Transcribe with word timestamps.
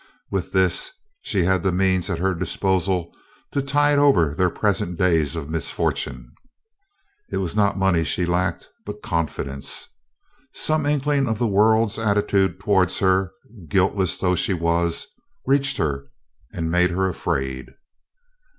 With 0.31 0.51
this 0.51 0.89
she 1.21 1.43
had 1.43 1.61
the 1.61 1.71
means 1.71 2.09
at 2.09 2.17
her 2.17 2.33
disposal 2.33 3.13
to 3.51 3.61
tide 3.61 3.99
over 3.99 4.33
their 4.33 4.49
present 4.49 4.97
days 4.97 5.35
of 5.35 5.47
misfortune. 5.47 6.31
It 7.31 7.37
was 7.37 7.55
not 7.55 7.77
money 7.77 8.03
she 8.03 8.25
lacked, 8.25 8.67
but 8.83 9.03
confidence. 9.03 9.87
Some 10.55 10.87
inkling 10.87 11.27
of 11.27 11.37
the 11.37 11.45
world's 11.45 11.99
attitude 11.99 12.59
towards 12.59 12.97
her, 12.97 13.31
guiltless 13.69 14.17
though 14.17 14.33
she 14.33 14.55
was, 14.55 15.05
reached 15.45 15.77
her 15.77 16.07
and 16.51 16.71
made 16.71 16.89
her 16.89 17.07
afraid. 17.07 17.67